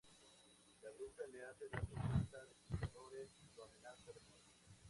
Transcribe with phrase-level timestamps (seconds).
[0.81, 4.59] La Bruja le hace darse cuenta de sus errores y lo amenaza de muerte.